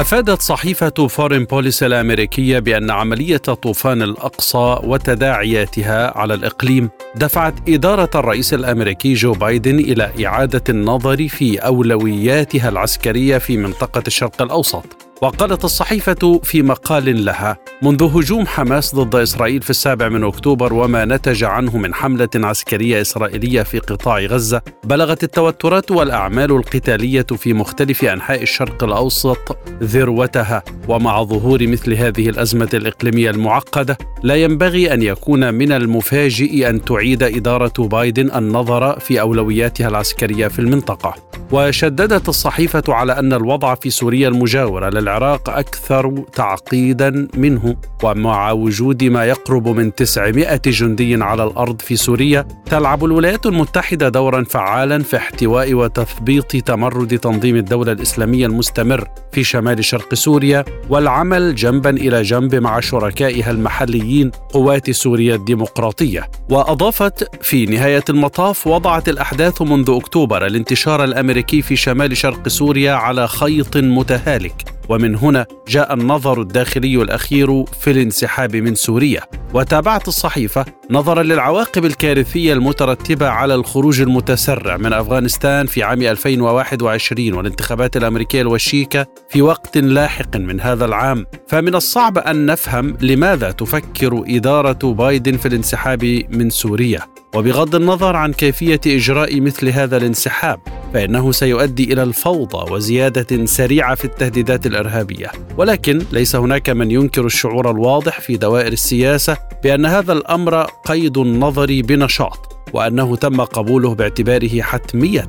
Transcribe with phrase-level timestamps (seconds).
[0.00, 8.54] أفادت صحيفة فورين بوليس الأمريكية بأن عملية طوفان الأقصى وتداعياتها على الإقليم دفعت إدارة الرئيس
[8.54, 15.07] الأمريكي جو بايدن إلى إعادة النظر في أولوياتها العسكرية في منطقة الشرق الأوسط.
[15.22, 21.04] وقالت الصحيفة في مقال لها منذ هجوم حماس ضد إسرائيل في السابع من أكتوبر وما
[21.04, 28.04] نتج عنه من حملة عسكرية إسرائيلية في قطاع غزة بلغت التوترات والأعمال القتالية في مختلف
[28.04, 30.62] أنحاء الشرق الأوسط ذروتها.
[30.88, 37.22] ومع ظهور مثل هذه الأزمة الإقليمية المعقدة لا ينبغي أن يكون من المفاجئ أن تعيد
[37.22, 41.14] إدارة بايدن النظر في أولوياتها العسكرية في المنطقة.
[41.52, 49.24] وشددت الصحيفة على أن الوضع في سوريا المجاورة العراق أكثر تعقيدا منه ومع وجود ما
[49.24, 55.74] يقرب من 900 جندي على الأرض في سوريا تلعب الولايات المتحدة دورا فعالا في احتواء
[55.74, 62.80] وتثبيط تمرد تنظيم الدولة الإسلامية المستمر في شمال شرق سوريا والعمل جنبا إلى جنب مع
[62.80, 66.30] شركائها المحليين قوات سوريا الديمقراطية.
[66.50, 73.28] وأضافت في نهاية المطاف وضعت الأحداث منذ أكتوبر الانتشار الأمريكي في شمال شرق سوريا على
[73.28, 74.77] خيط متهالك.
[74.88, 79.20] ومن هنا جاء النظر الداخلي الأخير في الانسحاب من سوريا.
[79.54, 87.96] وتابعت الصحيفة نظرا للعواقب الكارثية المترتبة على الخروج المتسرع من أفغانستان في عام 2021 والانتخابات
[87.96, 91.26] الأمريكية الوشيكة في وقت لاحق من هذا العام.
[91.48, 97.00] فمن الصعب أن نفهم لماذا تفكر إدارة بايدن في الانسحاب من سوريا.
[97.34, 100.60] وبغض النظر عن كيفية إجراء مثل هذا الانسحاب
[100.94, 105.32] فإنه سيؤدي إلى الفوضى وزيادة سريعة في التهديدات الإرهابية.
[105.56, 111.80] ولكن ليس هناك من ينكر الشعور الواضح في دوائر السياسة بأن هذا الأمر قيد النظر
[111.84, 115.28] بنشاط وأنه تم قبوله باعتباره حتمية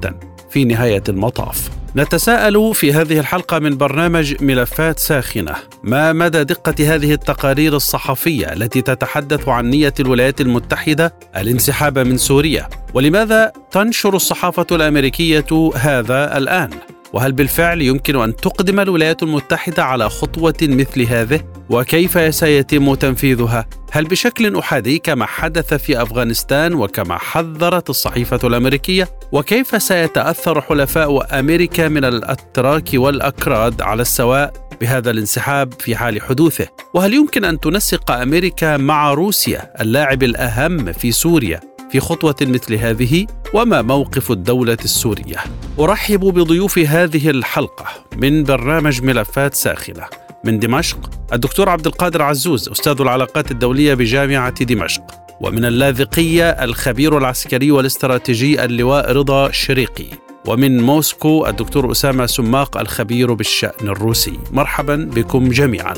[0.50, 1.70] في نهاية المطاف.
[1.96, 8.82] نتساءل في هذه الحلقة من برنامج ملفات ساخنة ما مدى دقة هذه التقارير الصحفية التي
[8.82, 16.70] تتحدث عن نية الولايات المتحدة الانسحاب من سوريا؟ ولماذا تنشر الصحافة الأمريكية هذا الآن؟
[17.14, 24.06] وهل بالفعل يمكن أن تقدم الولايات المتحدة على خطوة مثل هذه؟ وكيف سيتم تنفيذها؟ هل
[24.06, 32.06] بشكل أحادي كما حدث في أفغانستان وكما حذرت الصحيفة الأمريكية؟ وكيف سيتأثر حلفاء أمريكا من
[32.06, 39.14] الأتراك والأكراد على السواء بهذا الانسحاب في حال حدوثه؟ وهل يمكن أن تنسق أمريكا مع
[39.14, 41.60] روسيا اللاعب الأهم في سوريا؟
[41.92, 45.38] في خطوة مثل هذه وما موقف الدولة السورية.
[45.80, 47.86] أرحب بضيوف هذه الحلقة
[48.18, 50.06] من برنامج ملفات ساخنة.
[50.46, 55.04] من دمشق الدكتور عبد القادر عزوز أستاذ العلاقات الدولية بجامعة دمشق.
[55.42, 60.08] ومن اللاذقية الخبير العسكري والاستراتيجي اللواء رضا شريقي.
[60.48, 64.40] ومن موسكو الدكتور أسامة سماق الخبير بالشأن الروسي.
[64.52, 65.94] مرحبا بكم جميعا.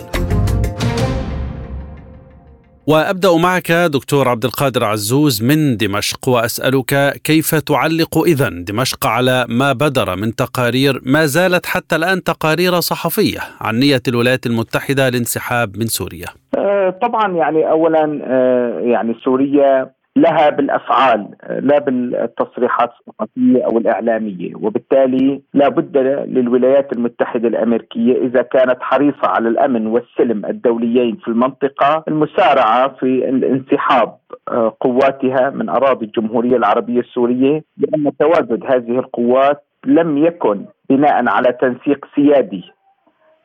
[2.88, 9.74] وأبدأ معك دكتور عبد القادر عزوز من دمشق وأسألك كيف تعلق اذا دمشق على ما
[9.74, 15.86] بدر من تقارير ما زالت حتى الآن تقارير صحفية عن نية الولايات المتحدة الانسحاب من
[15.86, 16.28] سوريا.
[16.58, 24.56] أه، طبعا يعني اولا أه، يعني سوريا لها بالأفعال لا بالتصريحات الصحفيه أو الإعلامية.
[24.56, 32.04] وبالتالي لا بد للولايات المتحدة الأمريكية إذا كانت حريصة على الأمن والسلم الدوليين في المنطقة
[32.08, 34.18] المسارعة في الانسحاب
[34.48, 37.64] آه، قواتها من أراضي الجمهورية العربية السورية.
[37.78, 42.64] لأن تواجد هذه القوات لم يكن بناء على تنسيق سيادي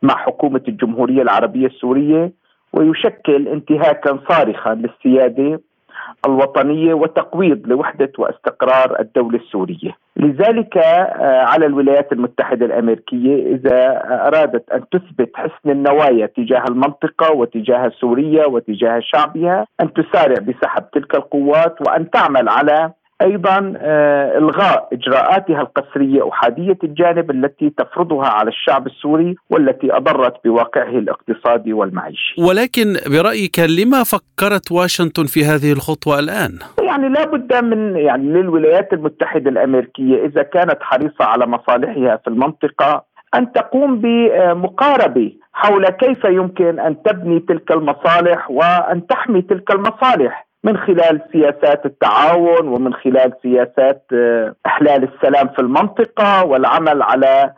[0.03, 2.33] مع حكومة الجمهورية العربية السورية
[2.73, 5.61] ويشكل انتهاكا صارخا للسيادة.
[6.27, 9.97] الوطنية وتقويض لوحدة واستقرار الدولة السورية.
[10.17, 17.93] لذلك آه، على الولايات المتحدة الأمريكية إذا أرادت أن تثبت حسن النوايا تجاه المنطقة وتجاه
[18.01, 22.93] سوريا وتجاه شعبها أن تسارع بسحب تلك القوات وأن تعمل على
[23.23, 30.99] أيضا آه، إلغاء إجراءاتها القسرية احاديه الجانب التي تفرضها على الشعب السوري والتي أضرت بواقعه
[30.99, 32.35] الاقتصادي والمعيشي.
[32.39, 38.93] ولكن برأيك لما فكرت واشنطن في هذه الخطوة الآن؟ يعني لا بد من يعني للولايات
[38.93, 43.05] المتحدة الأمريكية إذا كانت حريصة على مصالحها في المنطقة
[43.35, 50.77] أن تقوم بمقاربة حول كيف يمكن أن تبني تلك المصالح وأن تحمي تلك المصالح من
[50.77, 57.53] خلال سياسات التعاون ومن خلال سياسات آه، أحلال السلام في المنطقة والعمل على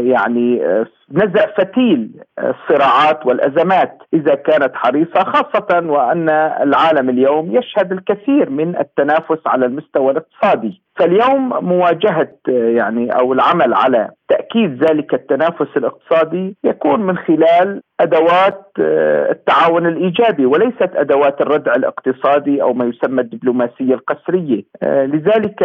[0.00, 6.28] يعني آه، نزع فتيل الصراعات والأزمات إذا كانت حريصة خاصة وأن
[6.62, 10.82] العالم اليوم يشهد الكثير من التنافس على المستوى الاقتصادي.
[10.96, 18.66] فاليوم مواجهة يعني أو العمل على تأكيد ذلك التنافس الاقتصادي يكون من خلال أدوات
[19.30, 24.62] التعاون الإيجابي وليست أدوات الردع الاقتصادي أو ما يسمى الدبلوماسية القسرية.
[24.82, 25.58] لذلك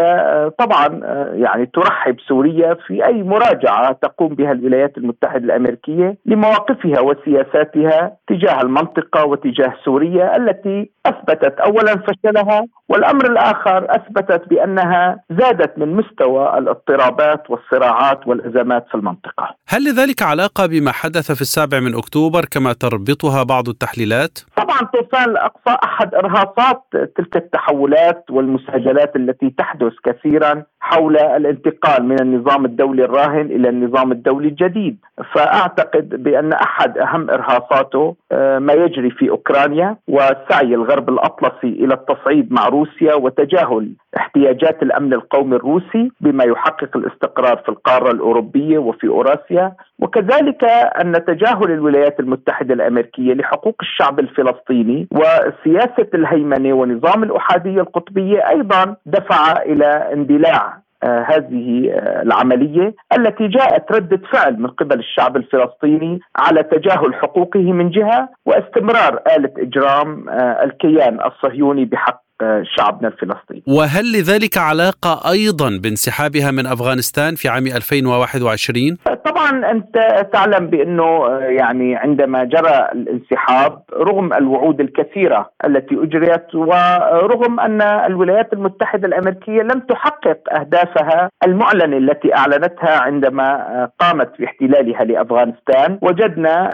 [0.60, 1.00] طبعا
[1.34, 9.26] يعني ترحب سوريا في أي مراجعة تقوم بها الولايات المتحدة الأمريكية لمواقفها وسياساتها تجاه المنطقة
[9.26, 18.28] وتجاه سوريا التي أثبتت اولا فشلها والأمر الآخر أثبتت بأنها زادت من مستوى الاضطرابات والصراعات
[18.28, 19.56] والأزمات في المنطقة.
[19.68, 25.30] هل لذلك علاقة بما حدث في السابع من أكتوبر كما تربطها بعض التحليلات؟ طبعا طوفان
[25.30, 33.46] الاقصى أحد إرهاصات تلك التحولات والمساجلات التي تحدث كثيرا حول الانتقال من النظام الدولي الراهن
[33.46, 34.98] إلى النظام الدولي الجديد،
[35.34, 42.54] فأعتقد بأن أحد أهم إرهاصاته آه، ما يجري في أوكرانيا وسعي الغرب الأطلسي إلى التصعيد
[42.54, 49.74] مع روسيا وتجاهل احتياجات الأمن القومي الروسي بما يحقق الاستقرار في القارة الأوروبية وفي أوراسيا.
[50.00, 50.64] وكذلك
[51.02, 59.62] أن تجاهل الولايات المتحدة الأمريكية لحقوق الشعب الفلسطيني وسياسة الهيمنة ونظام الأحادية القطبية أيضا دفع
[59.62, 60.85] إلى اندلاع.
[61.06, 67.90] هذه آه، العملية التي جاءت رده فعل من قبل الشعب الفلسطيني على تجاهل حقوقه من
[67.90, 72.25] جهة واستمرار آلة إجرام آه، الكيان الصهيوني بحق
[72.64, 80.68] شعبنا الفلسطيني وهل لذلك علاقة أيضا بانسحابها من أفغانستان في عام 2021؟ طبعا أنت تعلم
[80.68, 89.62] بأنه يعني عندما جرى الانسحاب رغم الوعود الكثيرة التي أجريت ورغم أن الولايات المتحدة الأمريكية
[89.62, 96.70] لم تحقق أهدافها المعلنة التي أعلنتها عندما قامت باحتلالها لأفغانستان وجدنا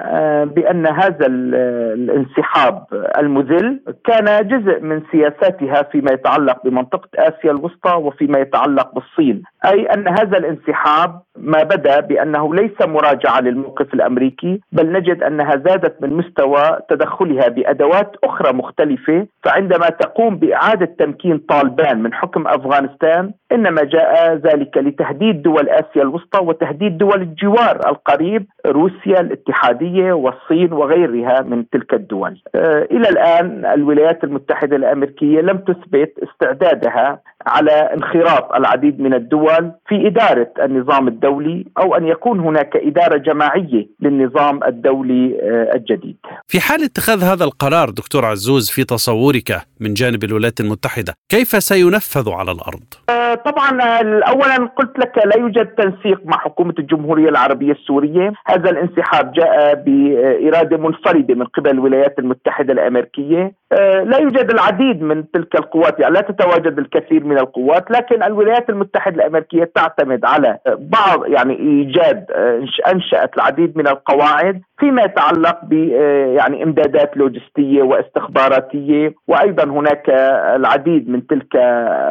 [0.56, 2.86] بأن هذا الانسحاب
[3.18, 9.86] المذل كان جزء من سياسات سياساتها فيما يتعلق بمنطقة آسيا الوسطى وفيما يتعلق بالصين، أي
[9.86, 16.14] أن هذا الانسحاب ما بدا بأنه ليس مراجعة للموقف الأمريكي، بل نجد أنها زادت من
[16.14, 24.36] مستوى تدخلها بأدوات أخرى مختلفة، فعندما تقوم بإعادة تمكين طالبان من حكم أفغانستان إنما جاء
[24.36, 31.94] ذلك لتهديد دول آسيا الوسطى وتهديد دول الجوار القريب روسيا الاتحادية والصين وغيرها من تلك
[31.94, 32.42] الدول.
[32.56, 39.51] آه، إلى الآن الولايات المتحدة الأمريكية لم تثبت استعدادها على انخراط العديد من الدول
[39.88, 46.18] في إدارة النظام الدولي أو أن يكون هناك إدارة جماعية للنظام الدولي آه، الجديد.
[46.48, 52.30] في حال اتخاذ هذا القرار دكتور عزوز في تصورك من جانب الولايات المتحدة، كيف سينفذ
[52.30, 53.82] على الأرض؟ آه، طبعا
[54.22, 60.78] اولا قلت لك لا يوجد تنسيق مع حكومة الجمهورية العربية السورية، هذا الانسحاب جاء بإرادة
[60.78, 66.22] منفردة من قبل الولايات المتحدة الأمريكية، آه، لا يوجد العديد من تلك القوات يعني لا
[66.22, 73.36] تتواجد الكثير من القوات لكن الولايات المتحدة الأمريكية تعتمد على بعض يعني إيجاد آه، أنشأت
[73.36, 80.10] العديد من القواعد فيما يتعلق ب آه، يعني إمدادات لوجستية واستخباراتية وأيضا هناك
[80.56, 81.56] العديد من تلك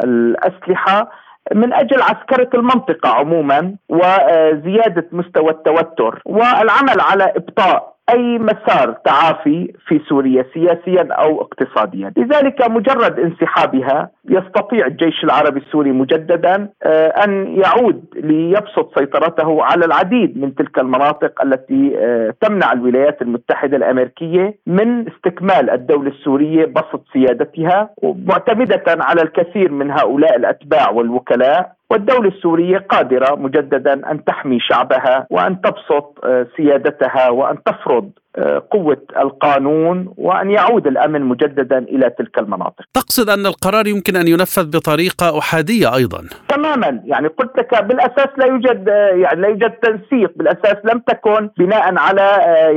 [0.03, 1.11] الأسلحة
[1.55, 9.99] من أجل عسكرة المنطقة عموما وزيادة مستوى التوتر والعمل على إبطاء أي مسار تعافي في
[10.09, 18.05] سوريا سياسيا أو اقتصاديا، لذلك مجرد انسحابها يستطيع الجيش العربي السوري مجددا آه، أن يعود
[18.15, 25.69] ليبسط سيطرته على العديد من تلك المناطق التي آه، تمنع الولايات المتحدة الأمريكية من استكمال
[25.69, 31.80] الدولة السورية بسط سيادتها معتمده على الكثير من هؤلاء الأتباع والوكلاء.
[31.91, 39.01] والدولة السورية قادرة مجددا أن تحمي شعبها وأن تبسط آه، سيادتها وأن تفرض آه، قوة
[39.17, 42.83] القانون وأن يعود الأمن مجددا إلى تلك المناطق.
[42.93, 46.21] تقصد أن القرار يمكن أن ينفذ بطريقة أحادية أيضا.
[46.47, 47.01] تماما.
[47.05, 48.87] يعني قلت لك بالأساس لا يوجد
[49.23, 50.31] يعني لا يوجد تنسيق.
[50.35, 52.27] بالأساس لم تكن بناء على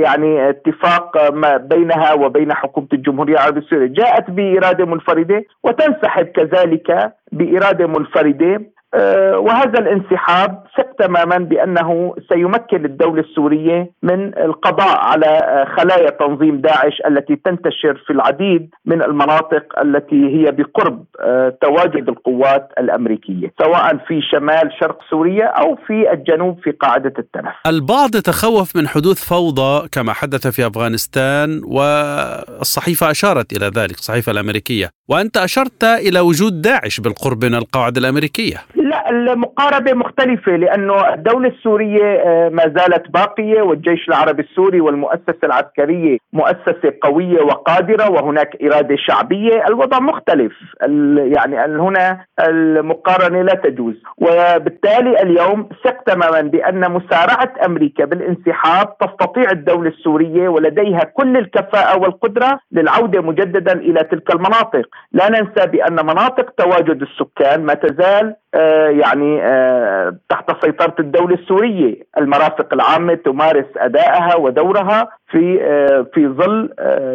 [0.02, 3.86] يعني اتفاق ما بينها وبين حكومة الجمهورية العربية السورية.
[3.88, 8.54] جاءت بإرادة منفردة وتنسحب كذلك بإرادة منفردة.
[8.54, 8.73] آه،
[9.38, 17.02] وهذا الانسحاب ثق تماما بأنه سيمكن الدولة السورية من القضاء على آه، خلايا تنظيم داعش
[17.06, 24.20] التي تنتشر في العديد من المناطق التي هي بقرب آه، تواجد القوات الأمريكية، سواء في
[24.32, 27.54] شمال شرق سوريا أو في الجنوب في قاعدة التنف.
[27.66, 34.90] البعض يتخوف من حدوث فوضى كما حدث في أفغانستان والصحيفة أشارت إلى ذلك، الصحيفة الأمريكية،
[35.08, 38.56] وأنت أشرت إلى وجود داعش بالقرب من القواعد الأمريكية.
[38.74, 46.18] لا المقاربة مختلفة لأنه الدولة السورية آه، ما زالت باقية والجيش العربي السوري والمؤسسة العسكرية
[46.32, 50.52] مؤسسة قوية وقادرة وهناك إرادة شعبية، الوضع مختلف.
[51.16, 53.94] يعني هنا المقارنة لا تجوز.
[54.18, 62.58] وبالتالي اليوم ثق تماما بأن مسارعة أمريكا بالانسحاب تستطيع الدولة السورية ولديها كل الكفاءة والقدرة
[62.72, 69.42] للعودة مجددا إلى تلك المناطق، لا ننسى بأن مناطق تواجد السكان ما تزال آه، يعني
[69.42, 72.02] آه، تحت سيطرة الدولة السورية.
[72.18, 76.70] المرافق العامة تمارس أدائها ودورها في آه، في ظل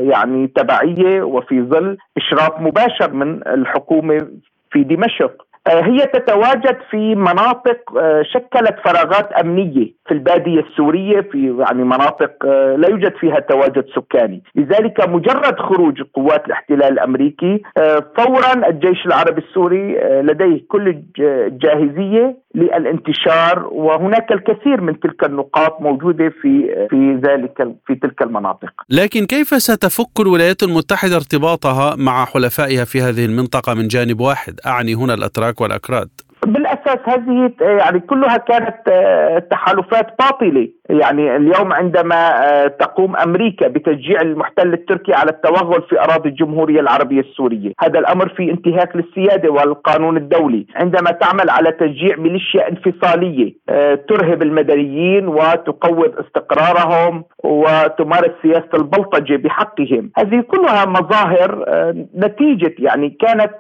[0.10, 4.28] يعني تبعية وفي ظل إشراف مباشر من الحكومة
[4.72, 5.49] في دمشق.
[5.68, 7.80] هي تتواجد في مناطق
[8.22, 12.46] شكلت فراغات أمنية في البادية السورية في يعني مناطق
[12.78, 17.62] لا يوجد فيها تواجد سكاني، لذلك مجرد خروج قوات الاحتلال الأمريكي
[18.18, 26.88] فورا الجيش العربي السوري لديه كل الجاهزية للانتشار وهناك الكثير من تلك النقاط موجودة في
[26.90, 28.70] في ذلك في تلك المناطق.
[28.90, 34.96] لكن كيف ستفك الولايات المتحدة ارتباطها مع حلفائها في هذه المنطقة من جانب واحد؟ أعني
[34.96, 36.10] هنا الأتراك والأكراد.
[36.50, 40.70] بالأساس هذه يعني كلها كانت آه، تحالفات باطلة.
[40.90, 47.22] يعني اليوم عندما آه، تقوم أمريكا بتشجيع المحتل التركي على التوغل في أراضي الجمهورية العربية
[47.22, 53.96] السورية، هذا الأمر في انتهاك للسيادة والقانون الدولي، عندما تعمل على تشجيع ميليشيا انفصالية آه،
[53.96, 61.66] ترهب المدنيين وتقوض استقرارهم وتمارس سياسة البلطجة بحقهم، هذه كلها مظاهر
[62.16, 63.52] نتيجة يعني كانت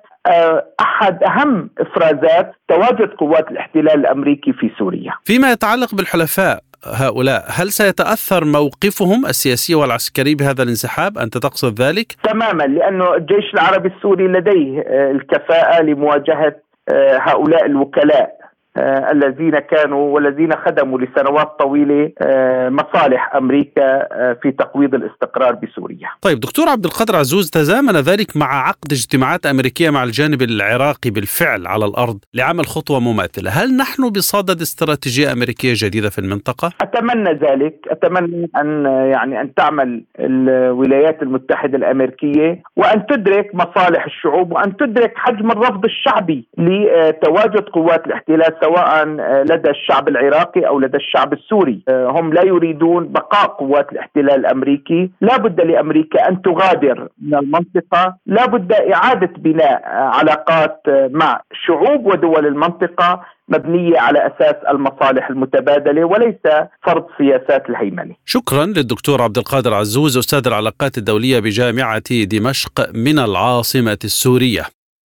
[0.79, 5.13] أحد أهم إفرازات تواجد قوات الاحتلال الأمريكي في سوريا.
[5.23, 12.63] فيما يتعلق بالحلفاء هؤلاء هل سيتأثر موقفهم السياسي والعسكري بهذا الانسحاب؟ أنت تقصد ذلك؟ تماما
[12.63, 16.55] لأنه الجيش العربي السوري لديه آه، الكفاءة لمواجهة
[16.89, 18.29] آه، هؤلاء الوكلاء.
[18.29, 18.38] آه،
[18.77, 26.09] الذين كانوا والذين خدموا لسنوات طويلة آه، مصالح أمريكا آه، في تقويض الاستقرار بسوريا.
[26.21, 31.67] طيب دكتور عبد القادر عزوز تزامن ذلك مع عقد اجتماعات أمريكية مع الجانب العراقي بالفعل
[31.67, 37.75] على الأرض لعمل خطوة مماثلة، هل نحن بصدد استراتيجية أمريكية جديدة في المنطقة؟ أتمنى ذلك،
[37.87, 45.51] أتمنى أن يعني أن تعمل الولايات المتحدة الأمريكية وأن تدرك مصالح الشعوب وأن تدرك حجم
[45.51, 49.05] الرفض الشعبي لتواجد قوات الاحتلال سواء
[49.43, 51.83] لدى الشعب العراقي أو لدى الشعب السوري.
[51.89, 55.11] هم لا يريدون بقاء قوات الاحتلال الأمريكي.
[55.21, 58.15] لا بد لأمريكا أن تغادر من المنطقة.
[58.25, 66.35] لا بد إعادة بناء علاقات مع شعوب ودول المنطقة مبنية على أساس المصالح المتبادلة وليس
[66.83, 68.15] فرض سياسات الهيمنة.
[68.25, 74.61] شكرا للدكتور عبد القادر عزوز أستاذ العلاقات الدولية بجامعة دمشق من العاصمة السورية.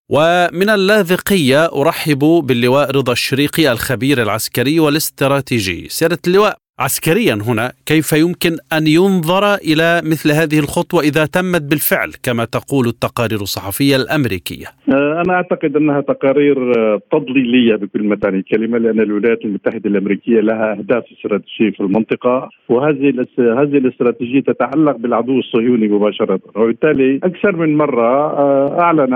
[0.08, 5.88] ومن اللاذقية أرحب باللواء رضا الشريقي الخبير العسكري والاستراتيجي.
[5.88, 12.10] سيادة اللواء عسكريا هنا كيف يمكن أن ينظر إلى مثل هذه الخطوة إذا تمت بالفعل
[12.22, 18.78] كما تقول التقارير الصحفية الأمريكية؟ آه، أنا أعتقد أنها تقارير آه، تضليلية بكل متان الكلمة
[18.78, 25.88] لأن الولايات المتحدة الأمريكية لها أهداف استراتيجية في المنطقة وهذه هذه الاستراتيجية تتعلق بالعدو الصهيوني
[25.88, 29.14] مباشرة وبالتالي أكثر من مرة آه، أعلن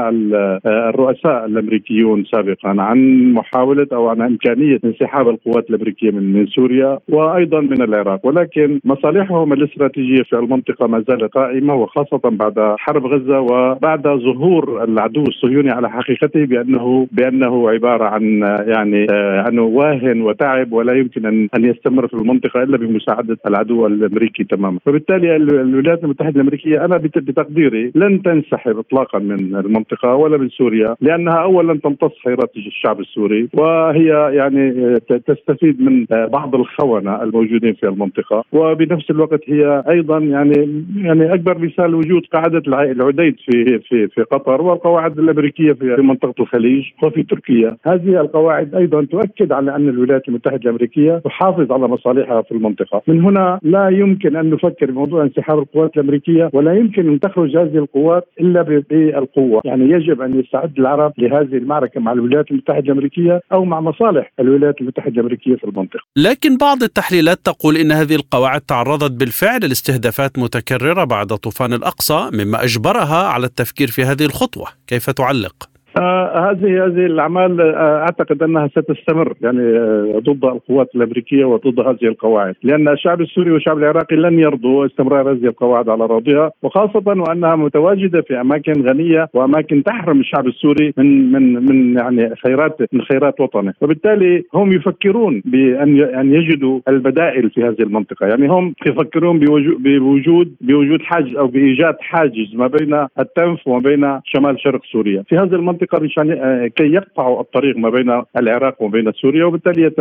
[0.66, 7.60] الرؤساء الأمريكيون سابقا عن محاولة أو عن إمكانية انسحاب القوات الأمريكية من سوريا وأيضا أيضا
[7.60, 14.02] من العراق ولكن مصالحهم الاستراتيجية في المنطقة ما زالت قائمة وخاصة بعد حرب غزة وبعد
[14.02, 19.06] ظهور العدو الصهيوني على حقيقته بانه بأنه عبارة عن يعني
[19.48, 24.78] انه واهن وتعب ولا يمكن ان أن يستمر في المنطقة إلا بمساعدة العدو الأمريكي تماما،
[24.86, 31.42] فبالتالي الولايات المتحدة الأمريكية أنا بتقديري لن تنسحب اطلاقا من المنطقة ولا من سوريا لأنها
[31.42, 37.88] اولا تمتص خيرات الشعب السوري وهي يعني آه، تستفيد من آه، بعض الخونة الموجودين في
[37.88, 38.44] المنطقة.
[38.52, 44.62] وبنفس الوقت هي أيضا يعني يعني أكبر مثال وجود قاعدة العديد في في في قطر
[44.62, 50.60] والقواعد الأمريكية في منطقة الخليج وفي تركيا، هذه القواعد أيضا تؤكد على أن الولايات المتحدة
[50.64, 55.96] الأمريكية تحافظ على مصالحها في المنطقة، من هنا لا يمكن أن نفكر بموضوع انسحاب القوات
[55.96, 61.56] الأمريكية ولا يمكن أن تخرج هذه القوات إلا بالقوة، يعني يجب أن يستعد العرب لهذه
[61.56, 66.00] المعركة مع الولايات المتحدة الأمريكية أو مع مصالح الولايات المتحدة الأمريكية في المنطقة.
[66.16, 72.64] لكن بعض التحليلات تقول إن هذه القواعد تعرضت بالفعل لاستهدافات متكررة بعد طوفان الأقصى مما
[72.64, 75.68] أجبرها على التفكير في هذه الخطوة، كيف تعلق؟
[75.98, 79.34] آه هذه هذه الأعمال آه أعتقد أنها ستستمر.
[79.40, 84.86] يعني آه ضد القوات الأمريكية وضد هذه القواعد، لأن الشعب السوري والشعب العراقي لن يرضوا
[84.86, 90.92] استمرار هذه القواعد على أراضيها وخاصة وأنها متواجدة في أماكن غنية وأماكن تحرم الشعب السوري
[90.96, 97.50] من من من يعني خيرات من خيرات وطنه، وبالتالي هم يفكرون بأن أن يجدوا البدائل
[97.50, 99.38] في هذه المنطقة، يعني هم يفكرون
[99.78, 105.36] بوجود بوجود حاجز أو بإيجاد حاجز ما بين التنف وما بين شمال شرق سوريا، في
[105.36, 109.92] هذه المنطقة المنطقة مشان آه، كي يقطعوا الطريق ما بين العراق وبين سوريا وبالتالي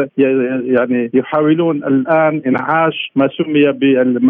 [0.68, 3.68] يعني يحاولون الآن إنعاش ما سمي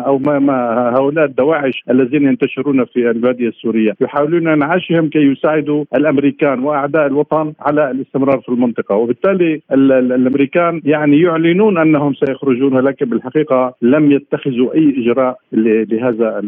[0.05, 3.91] أو ما, ما هؤلاء الدواعش الذين ينتشرون في البادية السورية.
[4.01, 8.95] يحاولون إنعاشهم كي يساعدوا الأمريكان وأعداء الوطن على الاستمرار في المنطقة.
[8.95, 16.41] وبالتالي الأمريكان يعني يعلنون أنهم سيخرجون ولكن بالحقيقة لم يتخذوا أي إجراء لهذا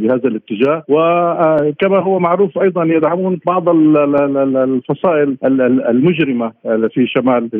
[0.00, 0.84] لهذا الاتجاه.
[0.88, 3.68] وكما هو معروف أيضا يدعمون بعض
[4.42, 5.36] الفصائل
[5.88, 7.50] المجرمة في شمال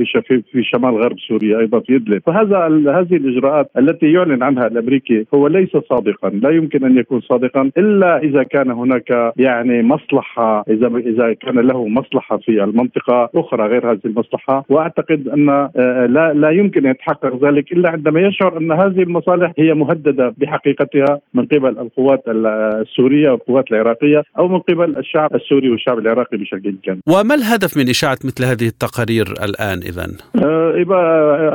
[0.53, 2.23] في شمال غرب سوريا أيضا في إدلب.
[2.27, 2.59] فهذا
[2.99, 6.29] هذه الإجراءات التي يعلن عنها الأمريكي هو ليس صادقا.
[6.29, 11.89] لا يمكن أن يكون صادقا إلا إذا كان هناك يعني مصلحة إذا إذا كان له
[11.89, 14.65] مصلحة في المنطقة أخرى غير هذه المصلحة.
[14.69, 19.53] وأعتقد أن آه، لا لا يمكن أن يتحقق ذلك إلا عندما يشعر أن هذه المصالح
[19.59, 25.99] هي مهددة بحقيقتها من قبل القوات السورية والقوات العراقية أو من قبل الشعب السوري والشعب
[25.99, 30.61] العراقي بشكل كان وما الهدف من إشاعة مثل هذه التقارير الآن إذا؟ آه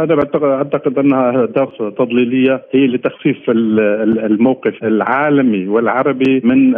[0.03, 6.75] أنا أعتقد أنها أهداف تضليلية هي لتخفيف الموقف العالمي والعربي من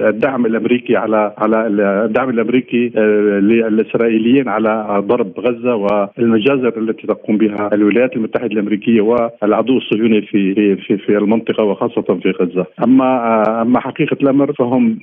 [0.00, 1.66] الدعم الأمريكي على على
[2.04, 9.78] الدعم الأمريكي آه، للإسرائيليين على ضرب غزة والمجازر التي تقوم بها الولايات المتحدة الأمريكية والعدو
[9.78, 14.98] الصهيوني في في في المنطقة وخاصة في غزة أما آه، أما حقيقة الأمر فهم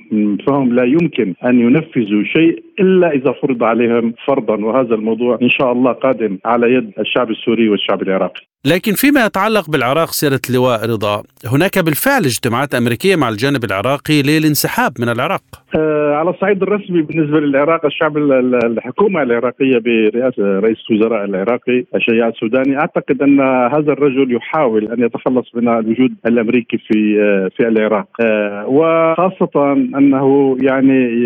[0.46, 5.72] فهم لا يمكن أن ينفذوا شيء إلا إذا فرض عليهم فرضا وهذا الموضوع إن شاء
[5.72, 8.53] الله قادم على يد الشعب السوري والشعب العراقي.
[8.66, 11.22] لكن فيما يتعلق بالعراق سيرة اللواء رضا
[11.52, 15.42] هناك بالفعل اجتماعات أمريكية مع الجانب العراقي للانسحاب من العراق.
[15.76, 22.78] آه على الصعيد الرسمي بالنسبة للعراق الشعب الحكومة العراقية برئاسة رئيس الوزراء العراقي الشياع السوداني
[22.78, 23.40] أعتقد أن
[23.74, 28.06] هذا الرجل يحاول أن يتخلص من الوجود الأمريكي في آه في العراق.
[28.20, 31.24] آه وخاصة أنه يعني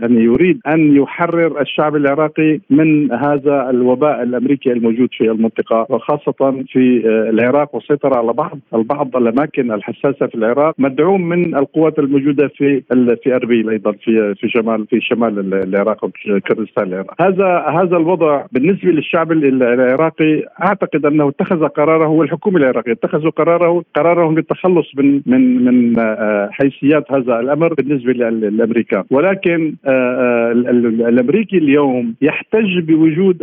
[0.00, 6.79] يعني يريد أن يحرر الشعب العراقي من هذا الوباء الأمريكي الموجود في المنطقة وخاصة في
[6.80, 12.48] في آه، العراق والسيطره على بعض البعض الأماكن الحساسة في العراق مدعوم من القوات الموجودة
[12.48, 12.82] في
[13.22, 17.22] في أربيل أيضا في في شمال في شمال العراق وكردستان العراق.
[17.22, 24.34] هذا هذا الوضع بالنسبة للشعب العراقي أعتقد أنه اتخذ قراره والحكومة العراقية اتخذوا قراره قرارهم
[24.34, 29.04] للتخلص من من من آه، حيثيات هذا الأمر بالنسبة للأمريكان.
[29.10, 30.52] ولكن آه،
[31.12, 33.42] الأمريكي اليوم يحتج بوجود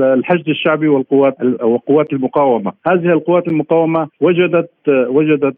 [0.00, 2.67] الحشد الشعبي والقوات وقوات المقاومة.
[2.68, 5.56] المقاومة، هذه القوات المقاومة وجدت وجدت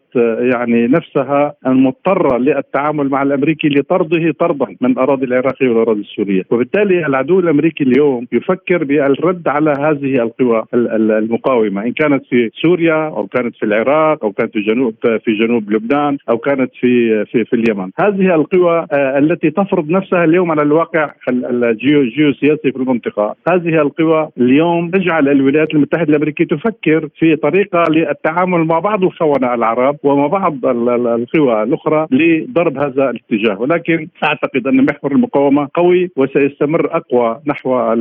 [0.53, 7.39] يعني نفسها مضطره للتعامل مع الأمريكي لطرده طردا من الأراضي العراقية والأراضي السورية، وبالتالي العدو
[7.39, 11.83] الأمريكي اليوم يفكر بالرد على هذه القوى المقاومة.
[11.85, 16.17] إن كانت في سوريا أو كانت في العراق أو كانت في جنوب في جنوب لبنان
[16.29, 21.11] أو كانت في في في اليمن، هذه القوى آه، التي تفرض نفسها اليوم على الواقع
[21.29, 28.65] الجيوسياسي في المنطقة، هذه القوى اليوم تجعل الولايات المتحدة الأمريكية تفكر تفكر في طريقة للتعامل
[28.65, 33.61] مع بعض الخونه العرب ومع بعض القوى الأخرى لضرب هذا الاتجاه.
[33.61, 37.95] ولكن أعتقد أن محور المقاومة قوي وسيستمر أقوى نحو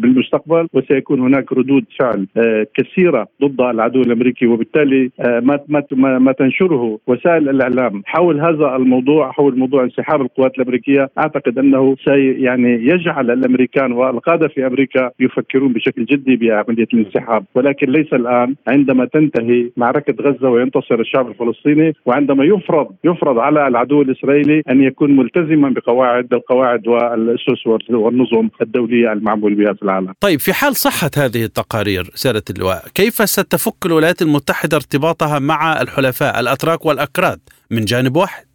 [0.00, 4.46] بالمستقبل وسيكون هناك ردود فعل آه، كثيرة ضد العدو الأمريكي.
[4.46, 5.60] وبالتالي آه، ما
[5.92, 11.96] ما ما تنشره وسائل الإعلام حول هذا الموضوع حول موضوع انسحاب القوات الأمريكية أعتقد أنه
[12.04, 17.44] سي يعني يجعل الأمريكان والقادة في أمريكا يفكرون بشكل جدي بعملية الانسحاب.
[17.54, 24.02] ولكن ليس الآن عندما تنتهي معركة غزة وينتصر الشعب الفلسطيني وعندما يفرض يفرض على العدو
[24.02, 30.12] الإسرائيلي أن يكون ملتزما بقواعد القواعد والأسس والنظم الدولية المعمول بها في العالم.
[30.20, 36.40] طيب في حال صحة هذه التقارير سيادة اللواء، كيف ستفك الولايات المتحدة ارتباطها مع الحلفاء
[36.40, 38.49] الأتراك والأكراد من جانب واحد؟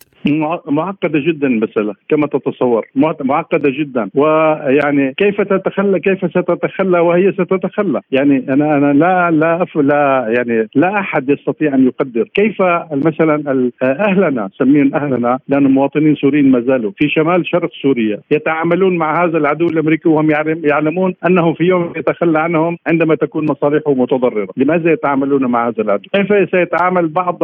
[0.67, 2.87] معقدة جدا المسألة كما تتصور.
[3.23, 4.09] معقدة جدا.
[4.15, 10.99] ويعني كيف تتخلى كيف ستتخلى وهي ستتخلى؟ يعني أنا أنا لا لا لا يعني لا
[10.99, 12.23] أحد يستطيع أن يقدر.
[12.33, 12.61] كيف
[12.91, 19.23] مثلا أهلنا سمين أهلنا لأن مواطنين سوريين ما زالوا في شمال شرق سوريا يتعاملون مع
[19.23, 20.31] هذا العدو الأمريكي وهم
[20.63, 26.09] يعلمون أنه في يوم يتخلى عنهم عندما تكون مصالحه متضررة، لماذا يتعاملون مع هذا العدو؟
[26.13, 27.43] كيف سيتعامل بعض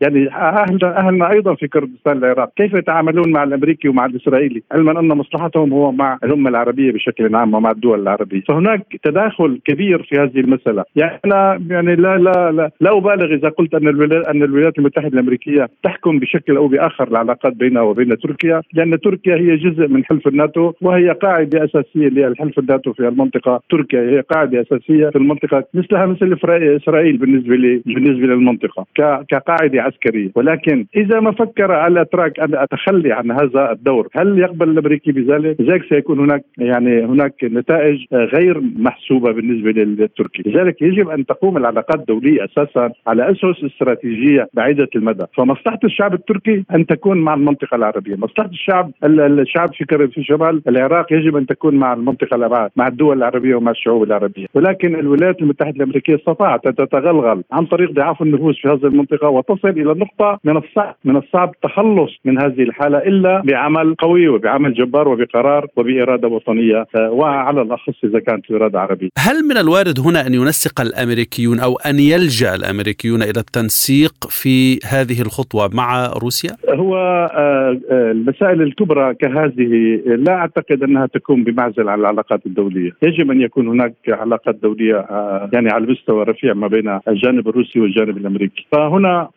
[0.00, 5.00] يعني اهلنا أهلنا أيضا في كردستان كردستان العراق كيف يتعاملون مع الأمريكي ومع الإسرائيلي؟ علما
[5.00, 8.40] أن مصلحتهم هو مع الأمة العربية بشكل عام ومع الدول العربية.
[8.48, 10.84] فهناك تداخل كبير في هذه المسألة.
[10.96, 15.08] يعني أنا يعني لا لا لا, لا أبالغ إذا قلت أن الولايات أن الولايات المتحدة
[15.08, 20.28] الأمريكية تحكم بشكل أو بآخر العلاقات بينها وبين تركيا لأن تركيا هي جزء من حلف
[20.28, 23.60] الناتو وهي قاعدة أساسية للحلف الناتو في المنطقة.
[23.70, 26.36] تركيا هي قاعدة أساسية في المنطقة مثلها مثل
[26.76, 28.86] إسرائيل بالنسبة لي بالنسبة للمنطقة
[29.28, 30.30] كقاعدة عسكرية.
[30.34, 35.84] ولكن إذا ما فكر الاتراك أن أتخلي عن هذا الدور، هل يقبل الأمريكي بذلك؟ لذلك
[35.88, 42.44] سيكون هناك يعني هناك نتائج غير محسوبة بالنسبة للتركي، لذلك يجب أن تقوم العلاقات الدولية
[42.44, 48.50] أساسا على أسس استراتيجية بعيدة المدى، فمصلحة الشعب التركي أن تكون مع المنطقة العربية، مصلحة
[48.50, 53.54] الشعب الشعب في في شمال العراق يجب أن تكون مع المنطقة العربية مع الدول العربية
[53.54, 58.68] ومع الشعوب العربية، ولكن الولايات المتحدة الأمريكية استطاعت أن تتغلغل عن طريق ضعاف النفوذ في
[58.68, 63.94] هذه المنطقة وتصل إلى نقطة من الصعب من الصعب التخلص من هذه الحالة إلا بعمل
[63.94, 69.08] قوي وبعمل جبار وبقرار وبإرادة وطنية آه، وعلى الأخص إذا كانت اراده عربية.
[69.18, 75.22] هل من الوارد هنا أن ينسق الأمريكيون أو أن يلجأ الأمريكيون إلى التنسيق في هذه
[75.22, 82.00] الخطوة مع روسيا؟ هو آه، آه، المسائل الكبرى كهذه لا أعتقد أنها تكون بمعزل عن
[82.00, 85.06] العلاقات الدولية، يجب أن يكون هناك علاقات دولية
[85.52, 89.28] يعني على مستوى رفيع ما بين الجانب الروسي والجانب الأمريكي، فهنا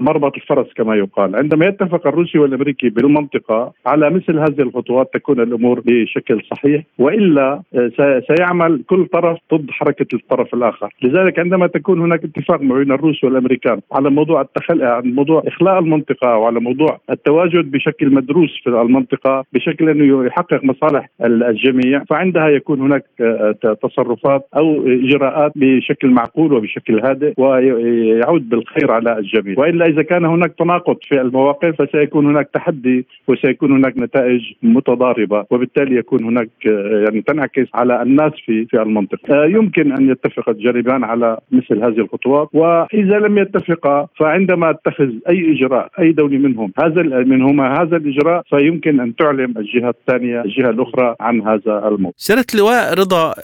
[0.00, 5.82] مربط الفرس كما يقال، عندما يتفق الروسي والأمريكي بالمنطقة على مثل هذه الخطوات تكون الأمور
[5.86, 12.24] بشكل صحيح وإلا آه، سيعمل كل طرف ضد حركة الطرف الآخر، لذلك عندما تكون هناك
[12.24, 17.70] اتفاق ما بين الروس والأمريكان على موضوع التخل عن موضوع إخلاء المنطقة وعلى موضوع التواجد
[17.70, 24.86] بشكل مدروس في المنطقة بشكل انه يحقق مصالح الجميع، فعندها يكون هناك آه، تصرفات أو
[24.86, 31.20] إجراءات بشكل معقول وبشكل هادئ ويعود بالخير على الجميع، وإلا إذا كان هناك تناقض في
[31.48, 38.02] المواقف فسيكون هناك تحدي وسيكون هناك نتائج متضاربة وبالتالي يكون هناك آه، يعني تنعكس على
[38.02, 43.38] الناس في في المنطقة آه، يمكن أن يتفق الجانبان على مثل هذه الخطوات وإذا لم
[43.38, 49.54] يتفقا فعندما أتخذ أي إجراء أي دولة منهم هذا منهما هذا الإجراء فيمكن أن تعلم
[49.58, 52.12] الجهة الثانية الجهة الأخرى عن هذا الموضوع.
[52.16, 53.34] سيادة اللواء رضا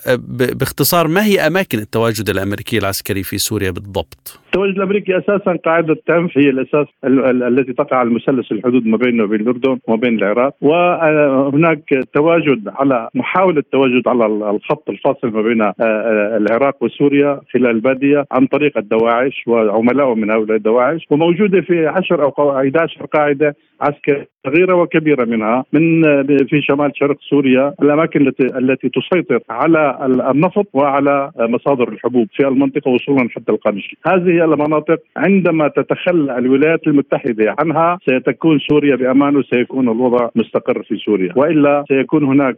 [0.61, 6.38] باختصار ما هي أماكن التواجد الامريكي العسكري في سوريا بالضبط؟ التواجد الأمريكي أساسا قاعدة تنف
[6.38, 10.55] هي الأساس التي تقع على مثلث الحدود ما بيننا وبين الأردن وما بين العراق.
[10.61, 17.67] وهناك تواجد على محاولة التواجد على الخط الفاصل ما بين آه، آه، العراق وسوريا خلال
[17.67, 21.07] الباديه عن طريق الدواعش وعملائهم من هؤلاء الدواعش.
[21.11, 26.03] وموجودة في 10 أو 11 قاعدة عسكريه صغيرة وكبيرة منها من
[26.47, 29.99] في شمال شرق سوريا الأماكن التي التي تسيطر على
[30.31, 37.55] النفط وعلى مصادر الحبوب في المنطقة وصولا حتى القامشلي هذه المناطق عندما تتخلى الولايات المتحدة
[37.59, 41.33] عنها ستكون سوريا بأمان وسيكون الوضع مستقر في سوريا.
[41.37, 42.57] وإلا سيكون هناك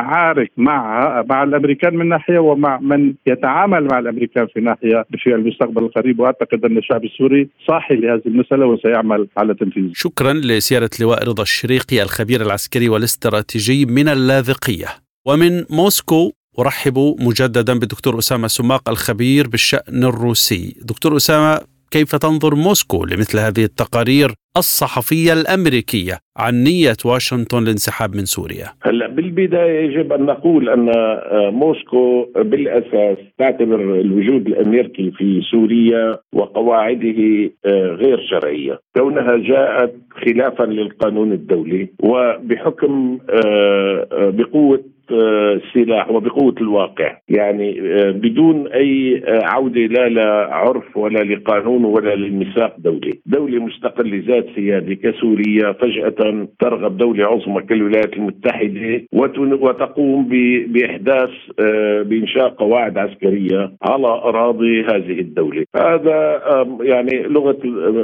[0.00, 5.82] معارك مع مع الأمريكان من ناحية ومع من يتعامل مع الأمريكان في ناحية في المستقبل
[5.82, 6.20] القريب.
[6.20, 12.02] وأعتقد أن الشعب السوري صاحي لهذه المسألة وسيعمل على تنفيذها شكرا لسيادة لواء رضا الشريقي
[12.02, 14.88] الخبير العسكري والاستراتيجي من اللاذقية.
[15.26, 20.76] ومن موسكو أرحب مجددا بالدكتور أسامة سماق الخبير بالشأن الروسي.
[20.82, 28.24] دكتور أسامة كيف تنظر موسكو لمثل هذه التقارير؟ الصحفية الأمريكية عن نية واشنطن للانسحاب من
[28.24, 28.66] سوريا.
[28.82, 37.50] هلا بالبداية يجب أن نقول أن آه، موسكو بالأساس تعتبر الوجود الأمريكي في سوريا وقواعده
[37.66, 38.80] آه، غير شرعية.
[38.96, 47.16] كونها جاءت خلافا للقانون الدولي وبحكم آه، بقوة السلاح وبقوة الواقع.
[47.28, 53.20] يعني آه، بدون أي آه، عودة لا لعرف ولا لقانون ولا للميثاق دولي.
[53.26, 60.28] دولة مستقلة ذات سيادة كسوريا فجأة ترغب دولة عظمى كالولايات المتحدة وتقوم
[60.68, 65.64] بإحداث آه، بإنشاء قواعد عسكرية على أراضي هذه الدولة.
[65.76, 66.42] هذا
[66.80, 67.58] يعني لغة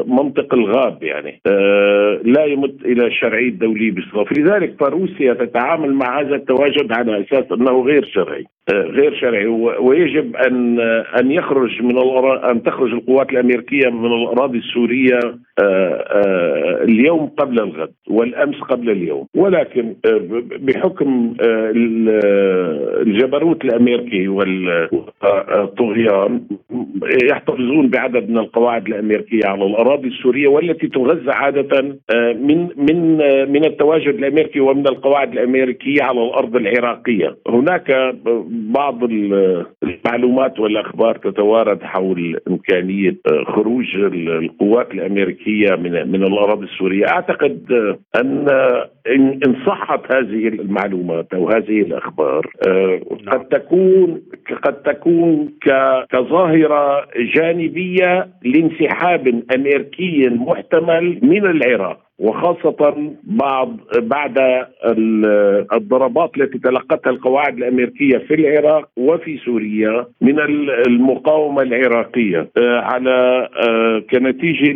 [0.07, 1.41] منطق الغاب يعني.
[2.25, 4.25] لا يمت إلى الشرعية الدولية بصفة.
[4.39, 8.45] لذلك فروسيا تتعامل مع هذا التواجد على أساس أنه غير شرعي.
[8.75, 9.47] آه، غير شرعي.
[9.81, 10.81] ويجب أن
[11.21, 11.99] أن يخرج من
[12.51, 15.19] أن تخرج القوات الأمريكية من الأراضي السورية
[15.63, 19.27] آه، آه، اليوم قبل الغد والأمس قبل اليوم.
[19.37, 19.95] ولكن
[20.61, 21.35] بحكم
[23.07, 24.29] الجبروت الأمريكي
[25.23, 26.41] والطغيان
[27.31, 31.83] يحتفظون بعدد من القواعد الأمريكية على الأراضي السورية والتي تغذى عادة
[32.35, 33.17] من من
[33.53, 36.82] من التواجد الأمريكي ومن القواعد الأمريكية على الأرض العراقية.
[37.49, 38.15] هناك
[38.51, 43.17] بعض المعلومات والأخبار تتوارد حول إمكانية
[43.47, 47.73] خروج القوات الأمريكية من من الأراضي السورية، أعتقد
[48.17, 48.47] أن
[49.07, 53.33] ان صحت هذه المعلومات أو هذه الأخبار نعم.
[53.33, 54.23] قد تكون
[54.63, 55.49] قد تكون
[56.11, 62.12] كظاهرة جانبية لانسحاب أمريكي محتمل من العراق.
[62.19, 64.39] وخاصة بعض بعد
[65.73, 70.41] الضربات التي تلقتها القواعد الأمريكية في العراق وفي سوريا من
[70.87, 72.49] المقاومة العراقية.
[72.59, 74.73] آه، على آه، كنتيجة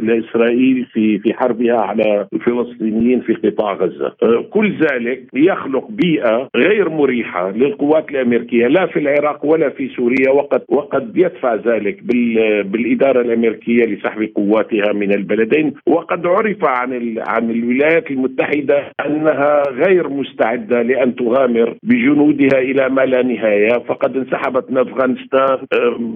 [0.00, 4.14] لإسرائيل في في حربها على الفلسطينيين في قطاع غزة.
[4.22, 10.30] آه، كل ذلك يخلق بيئة غير مريحة للقوات الأمريكية لا في العراق ولا في سوريا
[10.30, 12.02] وقد وقد يدفع ذلك
[12.64, 20.82] بالإدارة الأمريكية لسحب قواتها من البلدين وقد عرف عن عن الولايات المتحدة أنها غير مستعدة
[20.82, 25.58] لأن تغامر بجنودها إلى ما لا نهاية؟ فقد انسحبت من أفغانستان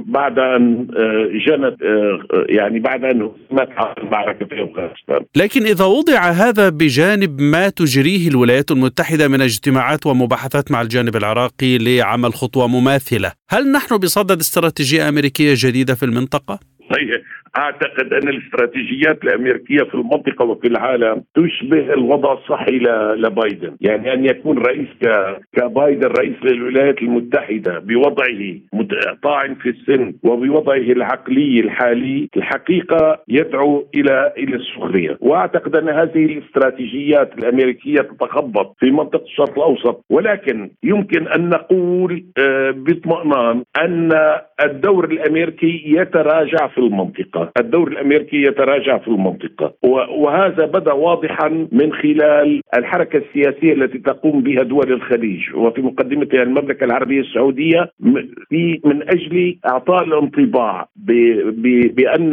[0.07, 3.69] بعد أن آه، جنت آه، يعني بعد أن هزمت
[3.99, 5.21] المعركه في أفغانستان.
[5.37, 11.79] لكن إذا وضع هذا بجانب ما تجريه الولايات المتحدة من اجتماعات ومباحثات مع الجانب العراقي
[11.79, 17.23] لعمل خطوة مماثلة هل نحن بصدد استراتيجية أمريكية جديدة في المنطقة؟ طيب
[17.59, 22.79] أعتقد أن الاستراتيجيات الأمريكية في المنطقة وفي العالم تشبه الوضع الصحي
[23.17, 24.89] لبايدن، يعني أن يكون رئيس
[25.57, 28.59] كبايدن رئيس للولايات المتحدة بوضعه
[29.23, 37.39] طاعن في السن وبوضعه العقلي الحالي الحقيقة يدعو إلى إلى السخرية، وأعتقد أن هذه الاستراتيجيات
[37.39, 44.13] الأمريكية تتخبط في منطقة الشرق الأوسط، ولكن يمكن أن نقول آه، باطمئنان أن
[44.65, 49.75] الدور الأمريكي يتراجع في المنطقة، الدور الأمريكي يتراجع في المنطقة،
[50.19, 56.85] وهذا بدأ واضحا من خلال الحركة السياسية التي تقوم بها دول الخليج وفي مقدمتها المملكة
[56.85, 57.91] العربية السعودية
[58.49, 60.89] في من أجل إعطاء الانطباع
[61.97, 62.31] بأن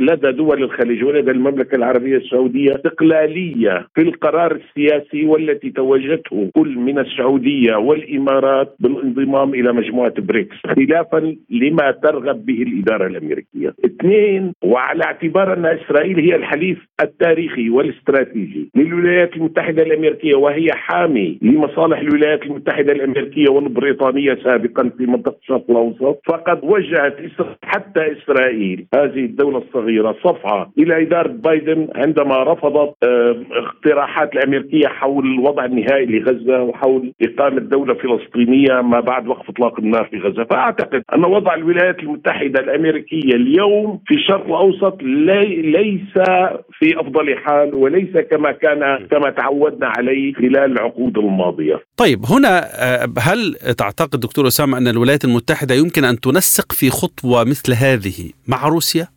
[0.00, 6.98] لدى دول الخليج ولدى المملكة العربية السعودية استقلاليه في القرار السياسي والتي توجته كل من
[6.98, 13.74] السعودية والإمارات بالانضمام إلى مجموعة بريكس خلافا لما ترغب به الإدارة الأمريكية.
[13.86, 21.98] اثنين وعلى اعتبار أن إسرائيل هي الحليف التاريخي والاستراتيجي للولايات المتحدة الأمريكية وهي حامي لمصالح
[21.98, 26.20] الولايات المتحدة الأمريكية والبريطانية سابقا في منطقة الشرق الأوسط.
[26.26, 27.16] فقد وجهت
[27.64, 32.94] حتى إسرائيل هذه الدولة الصغيرة صفعه إلى إدارة بايدن عندما رفضت
[33.52, 40.04] اقتراحات الأمريكية حول الوضع النهائي لغزة وحول إقامة دولة فلسطينية ما بعد وقف إطلاق النار
[40.04, 40.44] في غزة.
[40.44, 43.75] فأعتقد أن وضع الولايات المتحدة الأمريكية اليوم
[44.06, 46.24] في الشرق الأوسط لي ليس
[46.78, 51.80] في أفضل حال وليس كما كان كما تعودنا عليه خلال العقود الماضية.
[51.96, 57.44] طيب هنا آه، هل تعتقد دكتور أسامة أن الولايات المتحدة يمكن أن تنسق في خطوة
[57.44, 59.15] مثل هذه مع روسيا؟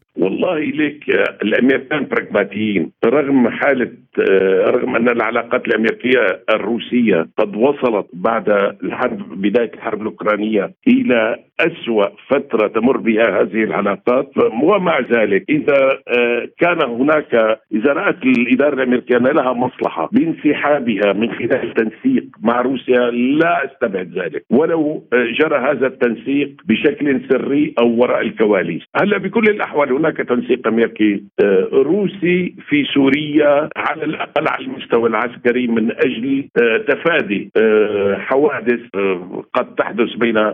[0.49, 1.09] والله ليك
[1.41, 2.91] الامريكان براغماتيين.
[3.05, 3.91] رغم حالة
[4.67, 8.49] رغم أن العلاقات الأمريكية الروسية قد وصلت بعد
[8.83, 14.31] الحرب بداية الحرب الأوكرانية إلى أسوأ فترة تمر بها هذه العلاقات.
[14.63, 15.99] ومع ذلك إذا
[16.59, 23.11] كان هناك إذا رأت الإدارة الأمريكية أن لها مصلحة بانسحابها من خلال التنسيق مع روسيا
[23.11, 24.45] لا أستبعد ذلك.
[24.49, 28.83] ولو جرى هذا التنسيق بشكل سري أو وراء الكواليس.
[28.95, 35.67] هلأ بكل الأحوال هناك تنسيق امريكي آه، روسي في سوريا على الأقل على المستوى العسكري
[35.67, 37.49] من أجل آه، تفادي
[38.17, 38.79] حوادث
[39.53, 40.53] قد تحدث بين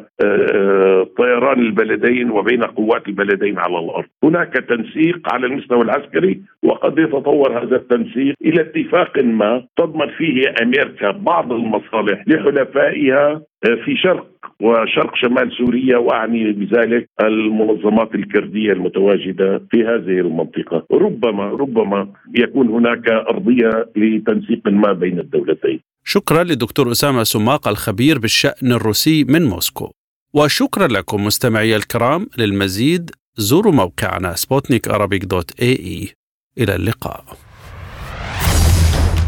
[1.17, 4.05] طيران البلدين وبين قوات البلدين على الأرض.
[4.23, 11.11] هناك تنسيق على المستوى العسكري وقد يتطور هذا التنسيق إلى اتفاق ما تضمن فيه أمريكا
[11.11, 13.41] بعض المصالح لحلفائها
[13.85, 14.27] في شرق
[14.61, 23.09] وشرق شمال سوريا وأعني بذلك المنظمات الكردية المتواجدة في هذه المنطقة، ربما ربما يكون هناك
[23.09, 25.79] أرضية لتنسيق ما بين الدولتين.
[26.03, 29.91] شكرا لدكتور أسامة سماق الخبير بالشأن الروسي من موسكو.
[30.33, 34.87] وشكرا لكم مستمعي الكرام للمزيد زوروا موقعنا سبوتنيك
[35.25, 36.09] dot ae
[36.57, 37.44] إلى اللقاء.